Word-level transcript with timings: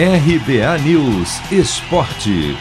RBA 0.00 0.78
News 0.84 1.40
Esporte. 1.50 2.56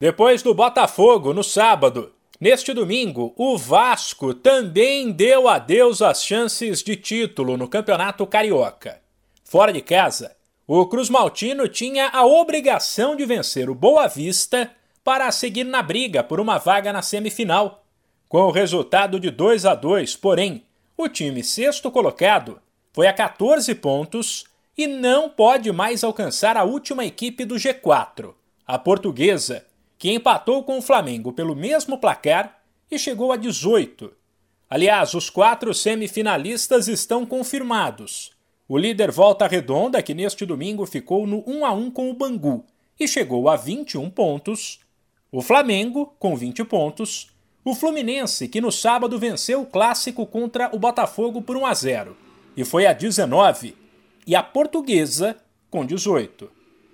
Depois 0.00 0.42
do 0.42 0.52
Botafogo 0.52 1.32
no 1.32 1.44
sábado, 1.44 2.12
neste 2.40 2.74
domingo, 2.74 3.32
o 3.36 3.56
Vasco 3.56 4.34
também 4.34 5.12
deu 5.12 5.46
adeus 5.46 6.02
às 6.02 6.24
chances 6.24 6.82
de 6.82 6.96
título 6.96 7.56
no 7.56 7.68
Campeonato 7.68 8.26
Carioca. 8.26 9.00
Fora 9.44 9.72
de 9.72 9.80
casa, 9.80 10.34
o 10.66 10.84
Cruz 10.86 11.08
Maltino 11.08 11.68
tinha 11.68 12.08
a 12.08 12.26
obrigação 12.26 13.14
de 13.14 13.24
vencer 13.24 13.70
o 13.70 13.76
Boa 13.76 14.08
Vista 14.08 14.72
para 15.04 15.30
seguir 15.30 15.62
na 15.62 15.82
briga 15.82 16.24
por 16.24 16.40
uma 16.40 16.58
vaga 16.58 16.92
na 16.92 17.00
semifinal. 17.00 17.84
Com 18.28 18.40
o 18.40 18.50
resultado 18.50 19.20
de 19.20 19.30
2 19.30 19.64
a 19.64 19.76
2, 19.76 20.16
porém, 20.16 20.64
o 20.96 21.08
time 21.08 21.44
sexto 21.44 21.92
colocado 21.92 22.60
foi 22.98 23.06
a 23.06 23.12
14 23.12 23.76
pontos 23.76 24.44
e 24.76 24.88
não 24.88 25.30
pode 25.30 25.70
mais 25.70 26.02
alcançar 26.02 26.56
a 26.56 26.64
última 26.64 27.04
equipe 27.04 27.44
do 27.44 27.54
G4, 27.54 28.34
a 28.66 28.76
portuguesa, 28.76 29.64
que 29.96 30.10
empatou 30.10 30.64
com 30.64 30.78
o 30.78 30.82
Flamengo 30.82 31.32
pelo 31.32 31.54
mesmo 31.54 31.98
placar 31.98 32.60
e 32.90 32.98
chegou 32.98 33.30
a 33.30 33.36
18. 33.36 34.12
Aliás, 34.68 35.14
os 35.14 35.30
quatro 35.30 35.72
semifinalistas 35.72 36.88
estão 36.88 37.24
confirmados. 37.24 38.32
O 38.68 38.76
líder 38.76 39.12
Volta 39.12 39.46
Redonda, 39.46 40.02
que 40.02 40.12
neste 40.12 40.44
domingo 40.44 40.84
ficou 40.84 41.24
no 41.24 41.44
1 41.46 41.66
a 41.66 41.72
1 41.72 41.92
com 41.92 42.10
o 42.10 42.14
Bangu 42.14 42.64
e 42.98 43.06
chegou 43.06 43.48
a 43.48 43.54
21 43.54 44.10
pontos. 44.10 44.80
O 45.30 45.40
Flamengo, 45.40 46.16
com 46.18 46.36
20 46.36 46.64
pontos. 46.64 47.30
O 47.64 47.76
Fluminense, 47.76 48.48
que 48.48 48.60
no 48.60 48.72
sábado 48.72 49.20
venceu 49.20 49.62
o 49.62 49.66
clássico 49.66 50.26
contra 50.26 50.68
o 50.74 50.80
Botafogo 50.80 51.40
por 51.40 51.56
1 51.56 51.64
a 51.64 51.74
0 51.74 52.27
e 52.58 52.64
foi 52.64 52.86
a 52.86 52.92
19 52.92 53.76
e 54.26 54.34
a 54.34 54.42
Portuguesa 54.42 55.36
com 55.70 55.86
18. 55.86 56.50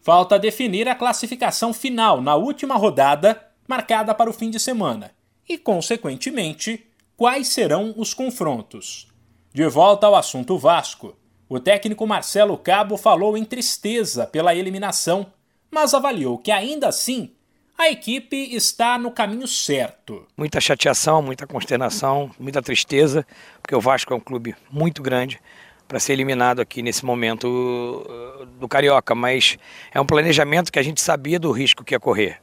Falta 0.00 0.38
definir 0.38 0.88
a 0.88 0.94
classificação 0.94 1.74
final 1.74 2.20
na 2.20 2.36
última 2.36 2.76
rodada, 2.76 3.44
marcada 3.66 4.14
para 4.14 4.30
o 4.30 4.32
fim 4.32 4.50
de 4.50 4.60
semana, 4.60 5.10
e, 5.48 5.58
consequentemente, 5.58 6.86
quais 7.16 7.48
serão 7.48 7.92
os 7.96 8.14
confrontos. 8.14 9.08
De 9.52 9.66
volta 9.66 10.06
ao 10.06 10.14
assunto 10.14 10.56
Vasco, 10.56 11.16
o 11.48 11.58
técnico 11.58 12.06
Marcelo 12.06 12.56
Cabo 12.56 12.96
falou 12.96 13.36
em 13.36 13.44
tristeza 13.44 14.28
pela 14.28 14.54
eliminação, 14.54 15.26
mas 15.68 15.92
avaliou 15.92 16.38
que 16.38 16.52
ainda 16.52 16.86
assim 16.86 17.32
a 17.78 17.88
equipe 17.88 18.36
está 18.54 18.98
no 18.98 19.12
caminho 19.12 19.46
certo. 19.46 20.26
Muita 20.36 20.60
chateação, 20.60 21.22
muita 21.22 21.46
consternação, 21.46 22.28
muita 22.36 22.60
tristeza, 22.60 23.24
porque 23.62 23.74
o 23.74 23.80
Vasco 23.80 24.12
é 24.12 24.16
um 24.16 24.20
clube 24.20 24.56
muito 24.68 25.00
grande 25.00 25.40
para 25.86 26.00
ser 26.00 26.14
eliminado 26.14 26.60
aqui 26.60 26.82
nesse 26.82 27.04
momento 27.04 27.46
uh, 27.46 28.46
do 28.46 28.66
Carioca, 28.66 29.14
mas 29.14 29.56
é 29.94 30.00
um 30.00 30.04
planejamento 30.04 30.72
que 30.72 30.78
a 30.78 30.82
gente 30.82 31.00
sabia 31.00 31.38
do 31.38 31.52
risco 31.52 31.84
que 31.84 31.94
ia 31.94 32.00
correr. 32.00 32.40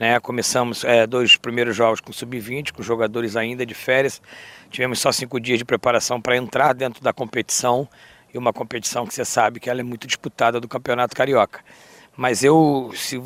Né? 0.00 0.18
Começamos 0.20 0.82
é, 0.84 1.06
dois 1.06 1.36
primeiros 1.36 1.76
jogos 1.76 2.00
com 2.00 2.10
sub-20, 2.10 2.72
com 2.72 2.82
jogadores 2.82 3.36
ainda 3.36 3.66
de 3.66 3.74
férias. 3.74 4.22
Tivemos 4.70 5.00
só 5.00 5.12
cinco 5.12 5.38
dias 5.38 5.58
de 5.58 5.66
preparação 5.66 6.20
para 6.20 6.36
entrar 6.36 6.72
dentro 6.72 7.02
da 7.02 7.12
competição 7.12 7.86
e 8.32 8.38
uma 8.38 8.54
competição 8.54 9.06
que 9.06 9.14
você 9.14 9.24
sabe 9.24 9.60
que 9.60 9.68
ela 9.68 9.80
é 9.80 9.84
muito 9.84 10.06
disputada 10.06 10.58
do 10.58 10.66
Campeonato 10.66 11.14
Carioca. 11.14 11.60
Mas 12.16 12.42
eu, 12.42 12.90
se, 12.94 13.20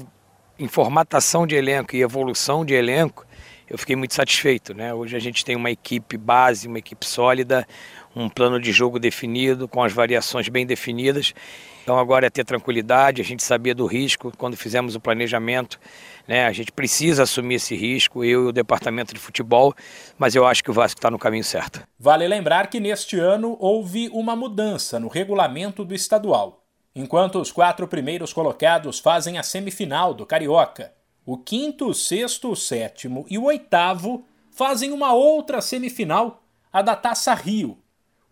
em 0.62 0.68
formatação 0.68 1.44
de 1.44 1.56
elenco 1.56 1.96
e 1.96 2.02
evolução 2.02 2.64
de 2.64 2.72
elenco, 2.72 3.26
eu 3.68 3.76
fiquei 3.76 3.96
muito 3.96 4.14
satisfeito. 4.14 4.72
Né? 4.72 4.94
Hoje 4.94 5.16
a 5.16 5.18
gente 5.18 5.44
tem 5.44 5.56
uma 5.56 5.72
equipe 5.72 6.16
base, 6.16 6.68
uma 6.68 6.78
equipe 6.78 7.04
sólida, 7.04 7.66
um 8.14 8.28
plano 8.28 8.60
de 8.60 8.70
jogo 8.70 9.00
definido, 9.00 9.66
com 9.66 9.82
as 9.82 9.92
variações 9.92 10.48
bem 10.48 10.64
definidas. 10.64 11.34
Então 11.82 11.98
agora 11.98 12.28
é 12.28 12.30
ter 12.30 12.44
tranquilidade, 12.44 13.20
a 13.20 13.24
gente 13.24 13.42
sabia 13.42 13.74
do 13.74 13.86
risco 13.86 14.32
quando 14.38 14.56
fizemos 14.56 14.94
o 14.94 15.00
planejamento. 15.00 15.80
Né? 16.28 16.46
A 16.46 16.52
gente 16.52 16.70
precisa 16.70 17.24
assumir 17.24 17.56
esse 17.56 17.74
risco, 17.74 18.22
eu 18.22 18.44
e 18.44 18.46
o 18.50 18.52
departamento 18.52 19.12
de 19.12 19.18
futebol, 19.18 19.74
mas 20.16 20.36
eu 20.36 20.46
acho 20.46 20.62
que 20.62 20.70
o 20.70 20.74
Vasco 20.74 21.00
está 21.00 21.10
no 21.10 21.18
caminho 21.18 21.42
certo. 21.42 21.82
Vale 21.98 22.28
lembrar 22.28 22.68
que 22.68 22.78
neste 22.78 23.18
ano 23.18 23.56
houve 23.58 24.08
uma 24.12 24.36
mudança 24.36 25.00
no 25.00 25.08
regulamento 25.08 25.84
do 25.84 25.92
estadual. 25.92 26.61
Enquanto 26.94 27.40
os 27.40 27.50
quatro 27.50 27.88
primeiros 27.88 28.32
colocados 28.32 28.98
fazem 28.98 29.38
a 29.38 29.42
semifinal 29.42 30.12
do 30.12 30.26
Carioca, 30.26 30.92
o 31.24 31.38
quinto, 31.38 31.94
sexto, 31.94 32.54
sétimo 32.54 33.24
e 33.28 33.38
o 33.38 33.44
oitavo 33.44 34.24
fazem 34.50 34.92
uma 34.92 35.12
outra 35.12 35.60
semifinal, 35.60 36.42
a 36.72 36.82
da 36.82 36.94
Taça 36.96 37.32
Rio, 37.34 37.82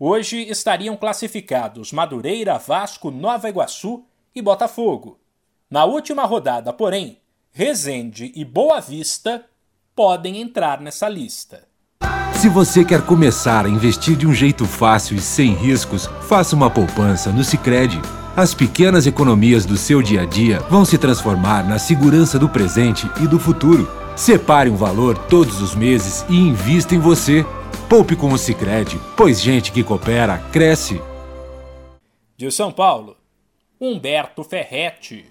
Hoje 0.03 0.49
estariam 0.49 0.97
classificados 0.97 1.91
Madureira, 1.91 2.57
Vasco, 2.57 3.11
Nova 3.11 3.47
Iguaçu 3.47 4.03
e 4.33 4.41
Botafogo. 4.41 5.19
Na 5.69 5.85
última 5.85 6.25
rodada, 6.25 6.73
porém, 6.73 7.19
Resende 7.51 8.31
e 8.35 8.43
Boa 8.43 8.81
Vista 8.81 9.45
podem 9.95 10.41
entrar 10.41 10.81
nessa 10.81 11.07
lista. 11.07 11.67
Se 12.33 12.49
você 12.49 12.83
quer 12.83 13.05
começar 13.05 13.67
a 13.67 13.69
investir 13.69 14.17
de 14.17 14.25
um 14.25 14.33
jeito 14.33 14.65
fácil 14.65 15.17
e 15.17 15.21
sem 15.21 15.53
riscos, 15.53 16.07
faça 16.27 16.55
uma 16.55 16.71
poupança 16.71 17.31
no 17.31 17.43
Sicredi. 17.43 18.01
As 18.35 18.53
pequenas 18.53 19.05
economias 19.05 19.65
do 19.65 19.75
seu 19.75 20.01
dia 20.01 20.21
a 20.21 20.25
dia 20.25 20.59
vão 20.69 20.85
se 20.85 20.97
transformar 20.97 21.67
na 21.67 21.77
segurança 21.77 22.39
do 22.39 22.47
presente 22.47 23.05
e 23.21 23.27
do 23.27 23.37
futuro. 23.37 23.89
Separe 24.15 24.69
um 24.69 24.75
valor 24.77 25.17
todos 25.17 25.61
os 25.61 25.75
meses 25.75 26.25
e 26.29 26.35
invista 26.35 26.95
em 26.95 26.99
você. 26.99 27.45
Poupe 27.89 28.15
com 28.15 28.31
o 28.31 28.37
Sicredi, 28.37 28.97
pois 29.17 29.41
gente 29.41 29.69
que 29.73 29.83
coopera 29.83 30.37
cresce. 30.49 31.01
De 32.37 32.49
São 32.49 32.71
Paulo, 32.71 33.17
Humberto 33.79 34.45
Ferretti. 34.45 35.30